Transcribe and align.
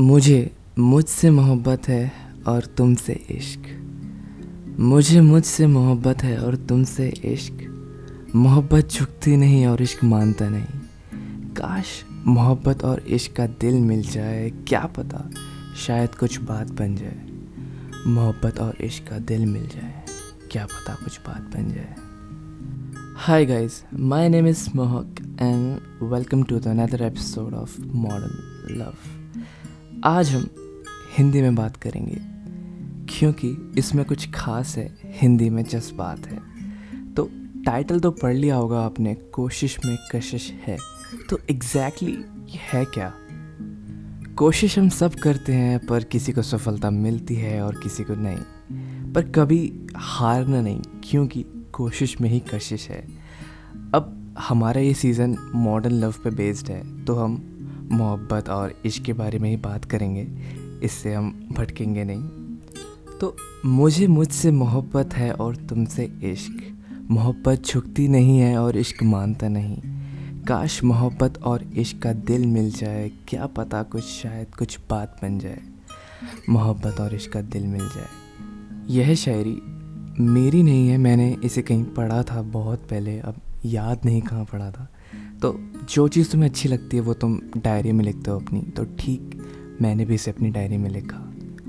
मुझे 0.00 0.50
मुझसे 0.78 1.30
मोहब्बत 1.30 1.88
है 1.88 2.12
और 2.46 2.64
तुमसे 2.64 3.12
इश्क। 3.12 3.60
मुझे 4.80 5.20
मुझसे 5.20 5.66
मोहब्बत 5.66 6.22
है 6.22 6.38
और 6.38 6.56
तुमसे 6.56 7.08
इश्क। 7.24 7.58
मोहब्बत 8.36 8.88
झुकती 8.88 9.36
नहीं 9.36 9.66
और 9.66 9.82
इश्क 9.82 10.04
मानता 10.04 10.48
नहीं। 10.48 11.52
काश 11.52 11.86
मोहब्बत 12.26 12.84
और 12.84 13.00
इश्क 13.00 13.32
का 13.32 13.46
दिल 13.46 13.74
मिल 13.74 14.02
जाए, 14.02 14.50
क्या 14.50 14.80
पता 14.80 15.30
शायद 15.76 16.14
कुछ 16.14 16.40
बात 16.40 16.70
बन 16.70 16.96
जाए। 16.96 17.26
मोहब्बत 18.06 18.58
और 18.58 18.76
इश्क 18.80 19.10
का 19.10 19.18
दिल 19.18 19.46
मिल 19.46 19.66
जाए, 19.66 20.04
क्या 20.50 20.66
पता 20.66 20.94
कुछ 20.94 21.20
बात 21.20 21.56
बन 21.56 21.68
जाए। 21.68 21.94
Hi 23.16 23.46
guys 23.46 23.84
my 23.94 24.28
name 24.28 24.46
is 24.46 24.68
Mohak 24.76 25.38
and 25.40 25.80
welcome 26.02 26.42
to 26.42 26.58
the 26.58 26.66
another 26.66 27.02
episode 27.02 27.54
of 27.54 27.80
modern 27.80 28.78
love 28.78 29.23
आज 30.06 30.30
हम 30.30 30.48
हिंदी 31.18 31.42
में 31.42 31.54
बात 31.54 31.76
करेंगे, 31.76 32.16
क्योंकि 33.14 33.72
इसमें 33.78 34.04
कुछ 34.04 34.30
खास 34.30 34.76
है, 34.76 34.96
हिंदी 35.04 35.50
में 35.50 35.64
जज्बात 35.64 36.26
है। 36.26 36.40
तो 37.14 37.30
टाइटल 37.66 38.00
तो 38.00 38.10
पढ़ 38.10 38.34
लिया 38.34 38.56
होगा 38.56 38.80
आपने, 38.80 39.14
कोशिश 39.14 39.78
में 39.86 39.98
कशिश 40.12 40.50
है। 40.66 40.76
तो 41.30 41.38
एग्जैक्टली 41.50 42.12
exactly 42.12 42.56
है 42.56 42.84
क्या? 42.84 43.12
कोशिश 44.36 44.78
हम 44.78 44.88
सब 44.88 45.14
करते 45.14 45.52
हैं, 45.52 45.86
पर 45.86 46.04
किसी 46.04 46.32
को 46.32 46.42
सफलता 46.42 46.90
मिलती 46.90 47.34
है 47.34 47.62
और 47.62 47.80
किसी 47.82 48.04
को 48.04 48.14
नहीं। 48.14 49.12
पर 49.12 49.22
कभी 49.22 49.86
हारना 49.96 50.60
नहीं, 50.60 50.82
क्योंकि 51.04 51.44
कोशिश 51.72 52.20
में 52.20 52.30
ही 52.30 52.40
कशिश 52.40 52.88
है। 52.88 53.06
अब 53.94 54.34
हमारा 54.38 54.80
ये 54.80 54.94
सीज़न 54.94 55.52
मॉडर्न 55.54 55.94
लव 55.94 56.14
पे 56.24 56.30
बेस्ड 56.30 56.70
है 56.70 57.04
तो 57.04 57.14
हम 57.14 57.50
मोहब्बत 57.92 58.48
और 58.48 58.74
इश्क 58.86 59.02
के 59.02 59.12
बारे 59.12 59.38
में 59.38 59.50
ही 59.50 59.56
बात 59.56 59.84
करेंगे, 59.84 60.26
इससे 60.82 61.14
हम 61.14 61.48
भटकेंगे 61.52 62.04
नहीं। 62.04 62.22
तो 63.18 63.36
मुझे 63.66 64.06
मुझसे 64.06 64.50
मोहब्बत 64.50 65.14
है 65.14 65.32
और 65.32 65.56
तुमसे 65.56 66.04
इश्क। 66.24 66.78
मोहब्बत 67.10 67.62
झुकती 67.66 68.08
नहीं 68.08 68.38
है 68.38 68.56
और 68.58 68.76
इश्क 68.76 69.02
मानता 69.02 69.48
नहीं। 69.48 69.76
काश 70.44 70.82
मोहब्बत 70.84 71.38
और 71.42 71.62
इश्क 71.76 72.02
का 72.02 72.12
दिल 72.12 72.46
मिल 72.46 72.70
जाए, 72.70 73.10
क्या 73.28 73.46
पता 73.46 73.82
कुछ 73.82 74.04
शायद 74.04 74.54
कुछ 74.54 74.78
बात 74.90 75.18
बन 75.22 75.38
जाए। 75.38 75.60
मोहब्बत 76.48 77.00
और 77.00 77.14
इश्क 77.14 77.32
का 77.32 77.42
दिल 77.42 77.66
मिल 77.66 77.88
जाए। 77.88 78.08
यह 78.90 79.14
शायरी 79.14 79.56
मेरी 80.20 80.62
नहीं 80.62 80.88
है, 80.88 80.98
मैंने 80.98 81.36
इसे 81.44 81.62
कहीं 81.62 81.84
पढ़ा 81.84 82.22
था 82.22 82.42
बहुत 82.42 82.86
पहले, 82.90 83.18
अब 83.18 83.40
याद 83.64 84.00
नहीं 84.04 84.22
कहाँ 84.22 84.44
पढ़ा 84.44 84.70
था। 84.70 84.88
तो 85.44 85.60
जो 85.90 86.08
चीज़ 86.08 86.30
तुम्हें 86.30 86.48
अच्छी 86.50 86.68
लगती 86.68 86.96
है 86.96 87.02
वो 87.02 87.14
तुम 87.14 87.40
डायरी 87.56 87.92
में 87.92 88.04
लिखते 88.04 88.30
हो 88.30 88.40
अपनी। 88.40 88.60
तो 88.60 88.84
ठीक, 88.84 89.42
मैंने 89.82 90.04
भी 90.04 90.14
इसे 90.14 90.30
अपनी 90.30 90.50
डायरी 90.50 90.76
में 90.76 90.90
लिखा। 90.90 91.16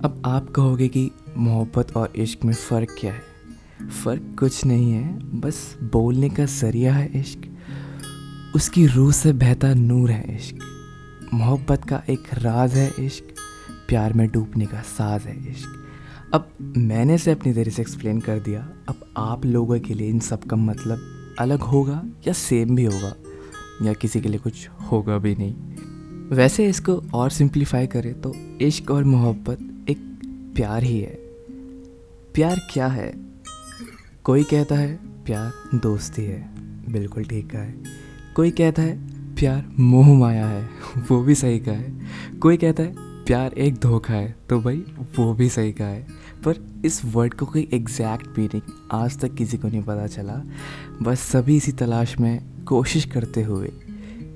अब 0.04 0.22
आप 0.26 0.50
कहोगे 0.50 0.88
कि 0.88 1.12
मोहब्बत 1.38 1.98
और 1.98 2.14
इश्क 2.16 2.45
में 2.45 2.54
फ़र्क 2.54 2.95
क्या 3.00 3.14
है? 3.14 3.22
फ़र्क 3.90 4.36
कुछ 4.40 4.66
नहीं 4.66 4.92
है, 4.92 5.20
बस 5.40 5.78
बोलने 5.84 6.30
का 6.30 6.45
ज़रिया 6.45 6.94
है 6.94 7.20
इश्क। 7.20 7.58
उसकी 8.56 8.86
रूह 8.88 9.12
से 9.12 9.34
बहता 9.34 9.73
नूर 9.73 10.12
है 10.12 10.36
इश्क। 10.36 10.56
मोहब्बत 11.34 11.86
का 11.86 12.04
एक 12.10 12.23
राज 12.34 12.73
है 12.73 12.94
इश्क। 13.00 13.23
प्यार 13.88 14.14
में 14.14 14.32
डूबने 14.32 14.66
का 14.66 14.82
साज 14.82 15.22
है 15.22 15.52
इश्क। 15.52 15.70
अब 16.34 16.50
मैंने 16.78 17.16
इसे 17.16 17.32
अपनी 17.32 17.54
देरी 17.54 17.72
से 17.72 17.82
एक्सप्लेन 17.82 18.20
कर 18.20 18.39
दिया। 18.39 18.70
अब 18.89 19.14
आप 19.17 19.45
लोगों 19.45 19.80
के 19.80 19.94
लिए 19.94 20.10
इन 20.10 20.20
सब 20.20 20.44
का 20.44 20.56
मतलब 20.56 21.00
अलग 21.39 21.60
होगा 21.60 22.04
या 22.28 22.34
सेम 22.34 22.76
भी 22.76 22.86
होगा? 22.86 23.16
या 23.81 23.94
किसी 23.94 24.22
के 24.22 24.30
लिए 24.30 24.40
कुछ 24.40 24.70
होगा 24.92 25.18
भी 25.18 25.36
नहीं। 25.36 25.56
वैसे 26.30 26.70
इसको 26.70 27.04
और 27.14 27.30
सिंप्लीफाई 27.30 27.88
करें 27.88 28.22
तो 28.22 28.36
इश्क 28.62 28.92
और 28.92 29.04
मोहब्बत 29.04 29.90
एक 29.90 29.98
प्यार 30.56 30.84
ही 30.84 31.00
है। 31.00 31.16
प्यार 32.34 32.62
क्या 32.73 32.88
है? 32.88 33.14
कोई 34.23 34.44
कहता 34.44 34.76
है, 34.76 34.99
प्यार 35.26 35.77
दोस्ती 35.77 36.22
है। 36.22 36.49
बिल्कुल 36.92 37.23
ठीक 37.23 37.52
का 37.52 37.60
है। 37.60 37.76
कोई 38.36 38.52
कहता 38.52 38.82
है, 38.82 39.08
प्यार 39.36 39.72
मोह 39.80 40.20
माया 40.20 40.48
है। 40.48 40.70
वो 40.98 41.23
भी 41.23 41.36
सही 41.36 41.60
का 41.60 41.72
है। 41.72 41.94
कोई 42.42 42.58
कहता 42.58 42.83
है, 42.83 42.95
प्यार 42.99 43.54
एक 43.54 43.76
धोखा 43.76 44.14
है। 44.14 44.36
तो 44.49 44.61
भाई, 44.61 44.78
वो 44.99 45.33
भी 45.33 45.49
सही 45.49 45.73
का 45.73 45.86
है। 45.86 46.08
पर 46.45 46.82
इस 46.86 47.05
वर्ड 47.05 47.33
को 47.33 47.45
कोई 47.45 47.70
एग्जैक्ट 47.73 48.39
मीनिंग 48.39 48.61
आज 48.92 49.20
तक 49.20 49.33
किसी 49.33 49.58
को 49.58 49.67
नहीं 49.67 49.82
पता 49.82 50.08
चला। 50.08 50.42
बस 51.02 51.20
सभी 51.20 51.58
इसी 51.58 51.72
तलाश 51.72 52.20
में 52.20 52.55
कोशिश 52.67 53.05
करते 53.05 53.43
हुए 53.43 53.71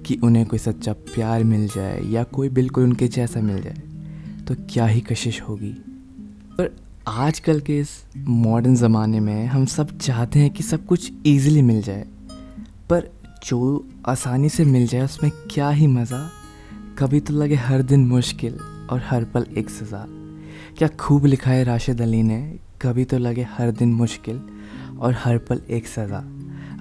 कि 0.06 0.19
उन्हें 0.23 0.45
कोई 0.45 0.59
सच्चा 0.59 0.94
प्यार 1.06 1.44
मिल 1.44 1.67
जाए 1.67 2.01
या 2.06 2.23
कोई 2.31 2.50
बिल्कुल 2.50 2.84
उनके 2.84 3.07
जैसा 3.09 3.41
मिल 3.41 3.62
जाए 3.62 3.81
तो 4.47 4.56
क्या 4.69 4.85
ही 4.85 5.01
कशिश 5.01 5.41
होगी। 5.41 5.72
पर 6.57 6.75
आजकल 7.07 7.59
के 7.59 7.79
इस 7.79 7.89
मॉडर्न 8.18 8.75
ज़माने 8.75 9.19
में 9.19 9.45
हम 9.45 9.66
सब 9.68 9.97
चाहते 9.97 10.39
हैं 10.39 10.50
कि 10.50 10.63
सब 10.63 10.85
कुछ 10.85 11.12
ईजिली 11.28 11.62
मिल 11.62 11.81
जाए, 11.81 12.06
पर 12.89 13.09
जो 13.45 13.88
आसानी 14.07 14.50
से 14.50 14.66
मिल 14.66 14.88
जाए 14.88 15.01
उसमें 15.01 15.31
क्या 15.51 15.69
ही 15.69 15.88
मज़ा। 15.88 16.29
कभी 17.00 17.19
तो 17.19 17.34
लगे 17.34 17.56
हर 17.57 17.81
दिन 17.81 18.06
मुश्किल 18.07 18.57
और 18.89 19.01
हर 19.06 19.23
पल 19.25 19.45
एक 19.57 19.69
सज़ा। 19.69 20.06
क्या 20.78 20.88
खूब 21.00 21.25
लिखा 21.25 21.51
है 21.51 21.63
राशिद 21.63 22.01
अली 22.01 22.22
ने, 22.23 22.41
कभी 22.81 23.06
तो 23.06 23.18
लगे 23.18 23.47
हर 23.51 23.72
दिन 23.72 23.94
मुश्किल 23.94 24.41
और 25.00 25.13
हर 25.16 25.38
पल 25.39 25.62
एक 25.69 25.88
सज़ा। 25.88 26.23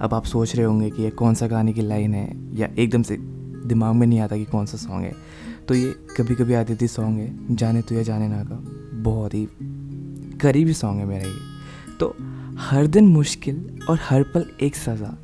अब 0.01 0.13
आप 0.13 0.25
सोच 0.25 0.55
रहे 0.55 0.65
होंगे 0.65 0.89
कि 0.89 1.03
ये 1.03 1.09
कौन 1.09 1.33
सा 1.33 1.47
गाने 1.47 1.73
की 1.73 1.81
लाइन 1.81 2.13
है, 2.13 2.57
या 2.57 2.67
एकदम 2.77 3.03
से 3.03 3.17
दिमाग 3.17 3.95
में 3.95 4.07
नहीं 4.07 4.19
आता 4.19 4.37
कि 4.37 4.45
कौन 4.45 4.65
सा 4.65 4.77
सॉन्ग 4.77 5.03
है। 5.03 5.13
तो 5.67 5.75
ये 5.75 5.95
कभी 6.17 6.35
कभी 6.35 6.53
आती 6.53 6.75
थी 6.75 6.87
सॉन्ग 6.87 7.19
है, 7.19 7.55
जाने 7.55 7.81
तो 7.81 7.95
या 7.95 8.03
जाने 8.03 8.27
ना 8.27 8.43
का, 8.43 8.59
बहुत 9.01 9.33
ही 9.33 9.47
करीबी 10.41 10.73
सॉन्ग 10.73 10.99
है 10.99 11.05
मेरा 11.05 11.27
ये। 11.27 11.97
तो 11.99 12.15
हर 12.59 12.87
दिन 12.87 13.07
मुश्किल 13.07 13.79
और 13.89 13.99
हर 14.01 14.23
पल 14.23 14.45
एक 14.61 14.75
सज़ा, 14.75 15.17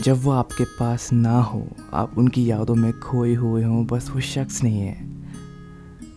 जब 0.00 0.22
वो 0.22 0.30
आपके 0.30 0.64
पास 0.64 1.12
ना 1.12 1.38
हो, 1.40 1.66
आप 1.92 2.18
उनकी 2.18 2.50
यादों 2.50 2.74
में 2.74 2.92
खोए 3.00 3.34
हुए 3.34 3.62
हों, 3.64 3.86
बस 3.86 4.10
वो 4.14 4.20
शख्स 4.20 4.62
नहीं 4.62 4.80
है। 4.80 4.96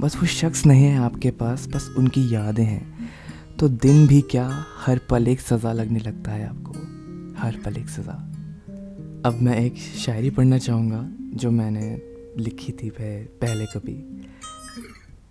बस 0.01 0.15
वो 0.17 0.25
शख्स 0.25 0.65
नहीं 0.65 0.83
है 0.83 0.97
आपके 0.97 1.31
पास, 1.31 1.67
बस 1.67 1.93
उनकी 1.97 2.33
यादें 2.35 2.63
हैं। 2.63 3.09
तो 3.59 3.67
दिन 3.67 4.07
भी 4.07 4.21
क्या 4.21 4.65
हर 4.85 4.99
पल 5.09 5.27
एक 5.27 5.39
सज़ा 5.39 5.73
लगने 5.73 5.99
लगता 5.99 6.31
है 6.31 6.47
आपको? 6.49 6.73
हर 7.37 7.55
पल 7.65 7.77
एक 7.77 7.89
सज़ा। 7.89 8.31
अब 9.25 9.39
मैं 9.41 9.57
एक 9.57 9.75
शायरी 9.75 10.29
पढ़ना 10.29 10.57
चाहूँगा, 10.57 11.09
जो 11.37 11.51
मैंने 11.51 12.01
लिखी 12.37 12.71
थी 12.71 12.91
पहले 13.01 13.65
कभी। 13.65 14.25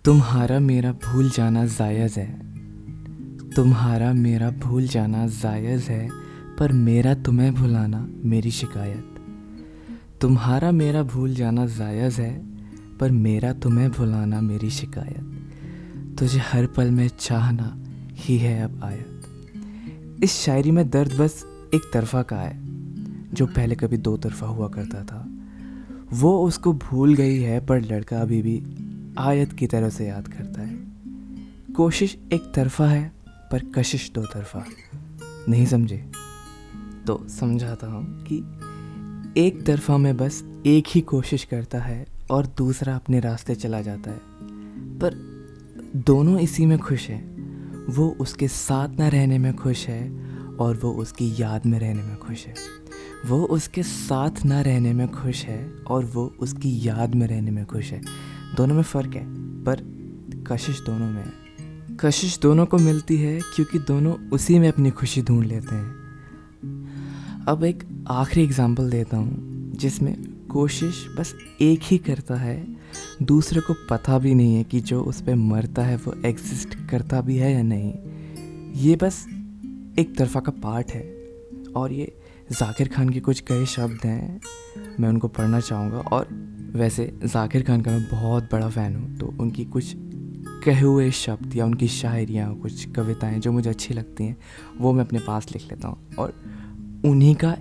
तुम्हारा 0.05 0.59
मेरा 0.59 0.91
भूल 0.91 1.29
जाना 1.29 1.65
जायज़ 1.65 2.19
है। 2.19 2.39
तुम्हारा 3.51 4.13
मेरा 4.13 4.51
भूल 4.51 4.87
जाना 4.87 5.27
जायज़ 5.27 5.89
है, 5.89 6.09
पर 6.59 6.71
मेरा 6.71 7.13
तुम्हें 7.13 7.53
भुलाना 7.53 8.09
मेरी 8.09 8.51
शिकायत। 8.51 9.15
तुम्हारा 10.21 10.71
मेरा 10.71 11.03
भूल 11.03 11.35
जाना 11.35 11.65
जायज़ 11.65 12.21
है, 12.21 12.45
पर 12.97 13.11
मेरा 13.11 13.53
तुम्हें 13.53 13.91
भुलाना 13.91 14.41
मेरी 14.41 14.69
शिकायत। 14.69 15.31
तुझे 16.19 16.39
हर 16.39 16.65
पल 16.65 16.91
में 16.91 17.09
चाहना 17.19 17.83
ही 18.13 18.37
है 18.37 18.63
अब 18.63 18.83
आयत। 18.83 19.21
इस 20.23 20.31
शायरी 20.31 20.71
में 20.71 20.89
दर्द 20.89 21.13
बस 21.13 21.54
एक 21.73 21.91
तरफा 21.93 22.21
का 22.21 22.37
है, 22.37 22.59
जो 23.33 23.45
पहले 23.45 23.75
कभी 23.75 23.97
दो 23.97 24.17
तरफा 24.17 24.47
हुआ 24.47 24.67
करता 24.67 25.03
था। 25.03 25.31
वो 26.13 26.39
उसको 26.39 26.73
भूल 26.73 27.13
गई 27.13 27.39
है, 27.39 27.65
पर 27.65 27.81
लड़का 27.81 28.21
अभी 28.21 28.41
भी 28.41 28.63
आयत 29.17 29.53
की 29.53 29.67
तरह 29.67 29.89
से 29.89 30.07
याद 30.07 30.27
करता 30.27 30.61
है। 30.61 30.77
कोशिश 31.73 32.17
एक 32.33 32.51
तरफा 32.55 32.87
है, 32.87 33.11
पर 33.51 33.59
कशिश 33.75 34.11
दो 34.15 34.21
तरफा। 34.21 34.65
नहीं 35.49 35.65
समझे? 35.65 36.11
तो 37.07 37.27
समझाता 37.29 37.87
हूँ 37.87 38.25
कि 38.31 38.37
एक 39.41 39.63
तरफा 39.65 39.97
में 39.97 40.17
बस 40.17 40.43
एक 40.65 40.83
ही 40.87 41.01
कोशिश 41.01 41.43
करता 41.43 41.79
है, 41.79 42.07
और 42.31 42.45
दूसरा 42.57 42.95
अपने 42.95 43.19
रास्ते 43.19 43.55
चला 43.55 43.81
जाता 43.81 44.11
है। 44.11 44.19
पर 44.99 45.35
दोनों 45.95 46.39
इसी 46.39 46.65
में 46.65 46.79
खुश 46.79 47.09
हैं। 47.09 47.35
वो 47.91 48.17
उसके 48.19 48.47
साथ 48.47 48.89
ना 48.99 49.07
रहने 49.07 49.37
में 49.37 49.55
खुश 49.55 49.87
है 49.87 50.24
और 50.59 50.79
वो 50.83 50.91
उसकी 50.91 51.33
याद 51.39 51.65
में 51.65 51.79
रहने 51.79 52.03
में 52.03 52.17
खुश 52.17 52.45
है। 52.47 52.53
वो 53.25 53.43
उसके 53.45 53.83
साथ 53.83 54.45
ना 54.45 54.61
रहने 54.61 54.93
में 54.93 55.07
खुश 55.07 55.43
है 55.45 55.73
और 55.87 56.05
वो 56.05 56.35
उसकी 56.39 56.87
याद 56.87 57.15
में 57.15 57.27
रहने 57.27 57.51
में 57.51 57.65
खुश 57.65 57.91
है। 57.91 58.01
दोनों 58.57 58.75
में 58.75 58.83
फ़र्क 58.83 59.15
है, 59.15 59.25
पर 59.63 59.81
कशिश 60.47 60.81
दोनों 60.81 61.09
में 61.09 61.23
है। 61.23 61.97
कशिश 61.99 62.39
दोनों 62.39 62.65
को 62.65 62.77
मिलती 62.77 63.17
है 63.17 63.39
क्योंकि 63.55 63.79
दोनों 63.79 64.13
उसी 64.29 64.59
में 64.59 64.67
अपनी 64.67 64.91
खुशी 64.91 65.21
ढूंढ 65.21 65.45
लेते 65.45 65.75
हैं। 65.75 67.43
अब 67.47 67.63
एक 67.63 67.83
आखिरी 68.07 68.43
एग्ज़ाम्पल 68.43 68.89
देता 68.89 69.17
हूँ, 69.17 69.71
जिसमें 69.75 70.15
कोशिश 70.51 71.05
बस 71.17 71.33
एक 71.61 71.79
ही 71.83 71.97
करता 71.97 72.35
है, 72.35 72.75
दूसरे 73.21 73.61
को 73.61 73.73
पता 73.89 74.19
भी 74.19 74.33
नहीं 74.35 74.55
है 74.55 74.63
कि 74.63 74.79
जो 74.79 75.01
उस 75.03 75.21
पर 75.21 75.35
मरता 75.35 75.83
है 75.83 75.95
वो 75.97 76.13
एग्जिस्ट 76.25 76.75
करता 76.91 77.21
भी 77.21 77.37
है 77.37 77.53
या 77.53 77.61
नहीं। 77.61 77.93
ये 78.81 78.95
बस 78.95 79.25
एक 79.99 80.15
तरफा 80.17 80.39
का 80.39 80.51
पार्ट 80.53 80.91
है। 80.91 81.03
और 81.73 81.91
ये 81.91 82.11
जाकिर 82.51 82.87
खान 82.87 83.09
के 83.09 83.19
कुछ 83.19 83.39
कई 83.41 83.65
शब्द 83.65 84.05
हैं, 84.05 84.41
मैं 84.99 85.09
उनको 85.09 85.27
पढ़ना 85.27 85.59
चाहूँगा। 85.59 85.97
और 85.97 86.27
वैसे 86.75 87.05
जाकिर 87.23 87.63
खान 87.63 87.81
का 87.81 87.91
मैं 87.91 88.03
बहुत 88.11 88.49
बड़ा 88.51 88.69
फ़ैन 88.69 88.95
हूँ 88.95 89.17
तो 89.17 89.33
उनकी 89.39 89.65
कुछ 89.65 89.93
कहे 90.65 90.81
हुए 90.81 91.09
शब्द 91.11 91.55
या 91.55 91.65
उनकी 91.65 91.87
शायरियाँ, 91.87 92.53
कुछ 92.55 92.85
कविताएँ 92.91 93.39
जो 93.39 93.51
मुझे 93.51 93.69
अच्छी 93.69 93.93
लगती 93.93 94.23
हैं, 94.23 94.37
वो 94.77 94.93
मैं 94.93 95.05
अपने 95.05 95.19
पास 95.19 95.47
लिख 95.51 95.63
लेता 95.63 95.87
हूँ। 95.87 96.15
और 96.19 96.33
उन्हीं 97.05 97.35
का 97.35 97.55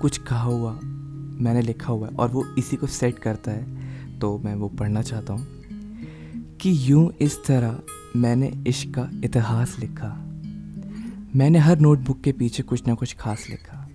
कुछ 0.00 0.18
कहा 0.18 0.42
हुआ 0.42 0.78
मैंने 0.82 1.62
लिखा 1.62 1.92
हुआ 1.92 2.08
है, 2.08 2.14
और 2.14 2.28
वो 2.28 2.44
इसी 2.58 2.76
को 2.76 2.86
सेट 2.88 3.18
करता 3.18 3.50
है 3.50 4.18
तो 4.18 4.38
मैं 4.38 4.54
वो 4.54 4.68
पढ़ना 4.70 5.02
चाहता 5.02 5.32
हूँ 5.32 5.46
कि 6.60 6.76
यूँ 6.90 7.10
इस 7.20 7.38
तरह 7.46 7.78
मैंने 8.16 8.52
इश्क 8.66 8.94
का 8.94 9.08
इतिहास 9.24 9.76
लिखा। 9.80 10.16
मैंने 11.36 11.58
हर 11.58 11.78
नोटबुक 11.78 12.20
के 12.20 12.32
पीछे 12.32 12.62
कुछ 12.62 12.86
ना 12.86 12.94
कुछ 12.94 13.16
खास 13.16 13.46
लिखा। 13.50 13.88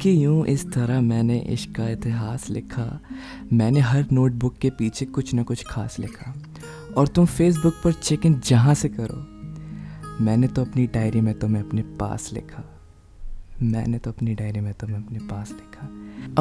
कि 0.00 0.24
यूँ 0.24 0.46
इस 0.46 0.72
तरह 0.72 1.00
मैंने 1.00 1.38
इश्क 1.38 1.76
का 1.76 1.88
इतिहास 1.88 2.50
लिखा? 2.50 3.00
मैंने 3.52 3.80
हर 3.80 4.06
नोटबुक 4.12 4.56
के 4.56 4.70
पीछे 4.70 5.04
कुछ 5.04 5.34
ना 5.34 5.42
कुछ 5.42 5.64
खास 5.66 5.98
लिखा। 5.98 6.34
और 6.96 7.08
तुम 7.08 7.26
फेसबुक 7.26 7.74
पर 7.84 7.92
चेक 7.92 8.26
इन 8.26 8.40
जहाँ 8.46 8.74
से 8.74 8.88
करो। 8.88 9.26
मैंने 10.24 10.46
तो 10.46 10.64
अपनी 10.64 10.86
डायरी 10.86 11.20
में 11.20 11.38
तुम्हें 11.38 11.62
अपने 11.62 11.82
पास 11.82 12.30
लिखा। 12.32 12.80
मैंने 13.62 13.98
तो 13.98 14.10
अपनी 14.10 14.34
डायरी 14.34 14.60
में 14.60 14.74
तुम्हें 14.74 14.96
अपने 14.96 15.18
पास 15.18 15.50
लिखा। 15.50 15.86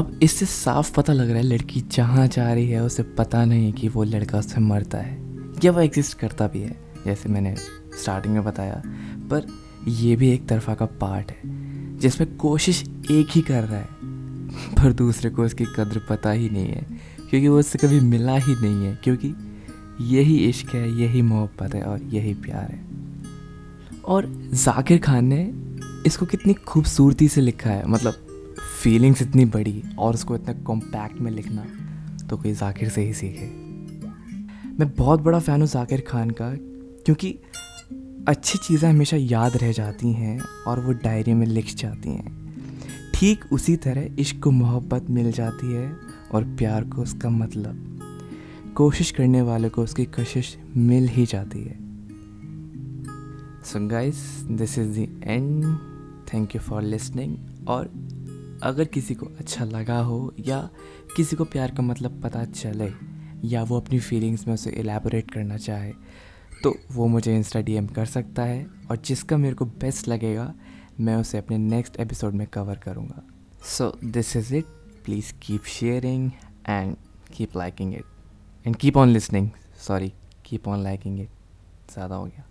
अब 0.01 0.19
इससे 0.23 0.45
साफ़ 0.45 0.95
पता 0.95 1.13
लग 1.13 1.27
रहा 1.27 1.37
है 1.37 1.43
लड़की 1.43 1.81
जहाँ 1.81 2.27
जा 2.27 2.53
रही 2.53 2.69
है, 2.69 2.83
उसे 2.83 3.03
पता 3.03 3.45
नहीं 3.45 3.73
कि 3.73 3.89
वो 3.89 4.03
लड़का 4.03 4.39
उससे 4.39 4.61
मरता 4.61 4.97
है। 4.97 5.35
या 5.63 5.71
वो 5.71 5.81
एग्जिस्ट 5.81 6.17
करता 6.17 6.47
भी 6.47 6.59
है, 6.59 6.79
जैसे 7.05 7.29
मैंने 7.29 7.55
स्टार्टिंग 8.01 8.33
में 8.33 8.43
बताया। 8.43 8.83
पर 9.31 9.68
ये 9.89 10.15
भी 10.15 10.29
एक 10.29 10.47
तरफा 10.47 10.73
का 10.75 10.85
पार्ट 11.01 11.31
है, 11.31 11.97
जिसमें 11.99 12.35
कोशिश 12.37 12.83
एक 13.11 13.27
ही 13.29 13.41
कर 13.41 13.63
रहा 13.63 13.77
है, 13.77 13.87
पर 14.75 14.93
दूसरे 14.93 15.29
को 15.29 15.43
उसकी 15.43 15.65
कद्र 15.75 16.01
पता 16.09 16.31
ही 16.31 16.49
नहीं 16.49 16.67
है, 16.67 16.85
क्योंकि 17.29 17.47
वो 17.47 17.59
उससे 17.59 17.77
कभी 17.77 17.99
मिला 17.99 18.35
ही 18.37 18.55
नहीं 18.55 18.85
है, 18.85 18.97
क्योंकि 19.03 19.33
यही 20.07 20.37
इश्क 20.39 20.73
है, 20.75 20.89
यही 21.01 21.21
मोहब्बत 21.21 21.75
है 21.75 21.81
और 21.81 22.03
यही 22.03 22.33
प्यार 22.33 22.71
है। 22.71 22.87
और 24.05 24.25
जाकिर 24.55 24.99
खान 24.99 25.25
ने 25.25 25.41
इसको 26.05 26.25
कितनी 26.25 26.53
खूबसूरती 26.53 27.27
से 27.27 27.41
लिखा 27.41 27.69
है 27.69 27.87
मतलब 27.87 28.25
फीलिंग्स 28.81 29.21
इतनी 29.21 29.45
बड़ी 29.47 29.83
और 29.99 30.13
उसको 30.13 30.35
इतना 30.35 30.53
कॉम्पैक्ट 30.63 31.19
में 31.21 31.31
लिखना 31.31 31.65
तो 32.27 32.37
कोई 32.37 32.53
जाकिर 32.53 32.89
से 32.89 33.01
ही 33.01 33.13
सीखे। 33.13 33.45
मैं 34.79 34.89
बहुत 34.95 35.21
बड़ा 35.21 35.39
फ़ैन 35.39 35.59
हूँ 35.59 35.67
जाकिर 35.67 36.03
खान 36.07 36.29
का, 36.31 36.51
क्योंकि 37.05 37.35
अच्छी 38.27 38.59
चीज़ें 38.59 38.89
हमेशा 38.89 39.17
याद 39.17 39.57
रह 39.57 39.71
जाती 39.71 40.13
हैं 40.13 40.39
और 40.67 40.79
वो 40.79 40.93
डायरी 40.93 41.33
में 41.33 41.47
लिख 41.47 41.75
जाती 41.75 42.09
हैं। 42.09 42.53
ठीक 43.13 43.39
उसी 43.53 43.75
तरह 43.75 44.15
इश्क 44.19 44.39
को 44.43 44.51
मोहब्बत 44.51 45.09
मिल 45.09 45.31
जाती 45.31 45.73
है 45.73 45.97
और 46.31 46.43
प्यार 46.43 46.83
को 46.83 47.01
उसका 47.01 47.29
मतलब। 47.29 47.99
कोशिश 48.75 49.11
करने 49.11 49.41
वाले 49.41 49.69
को 49.69 49.83
उसकी 49.83 50.05
कशिश 50.05 50.57
मिल 50.77 51.07
ही 51.07 51.25
जाती 51.25 51.63
है। 51.63 51.77
So 53.63 53.87
guys 53.87 54.15
this 54.51 54.77
is 54.77 54.99
the 54.99 55.21
end 55.23 55.63
thank 56.33 56.55
you 56.55 56.61
for 56.61 56.81
listening 56.81 57.37
और 57.67 57.85
अगर 58.63 58.85
किसी 58.85 59.15
को 59.15 59.25
अच्छा 59.25 59.65
लगा 59.65 59.99
हो 59.99 60.33
या 60.39 60.69
किसी 61.15 61.35
को 61.35 61.43
प्यार 61.43 61.71
का 61.71 61.83
मतलब 61.83 62.21
पता 62.23 62.45
चले 62.45 62.91
या 63.47 63.63
वो 63.63 63.79
अपनी 63.79 63.99
फीलिंग्स 63.99 64.47
में 64.47 64.53
उसे 64.53 64.69
एलेबोरेट 64.69 65.31
करना 65.31 65.57
चाहे 65.57 65.93
तो 66.63 66.75
वो 66.91 67.07
मुझे 67.07 67.35
इंस्टा 67.35 67.59
डीएम 67.61 67.87
कर 67.87 68.05
सकता 68.05 68.43
है 68.43 68.65
और 68.91 68.97
जिसका 68.97 69.37
मेरे 69.37 69.55
को 69.55 69.65
बेस्ट 69.65 70.07
लगेगा, 70.07 70.53
मैं 70.99 71.15
उसे 71.15 71.37
अपने 71.37 71.57
नेक्स्ट 71.57 71.99
एपिसोड 71.99 72.33
में 72.33 72.45
कवर 72.47 72.77
करूँगा। 72.77 73.23
So 73.67 73.91
this 74.03 74.35
is 74.35 74.53
it 74.55 74.65
please 75.05 75.33
keep 75.41 75.63
sharing 75.69 76.29
and 76.69 76.95
keep 77.33 77.55
liking 77.57 77.93
it 77.93 78.05
and 78.65 78.75
keep 78.75 78.97
on 78.97 79.09
listening 79.09 79.49
sorry 79.79 80.11
keep 80.45 80.67
on 80.67 80.83
liking 80.83 81.19
it 81.19 81.29
ज़्यादा 81.93 82.15
हो 82.15 82.25
गया। 82.25 82.45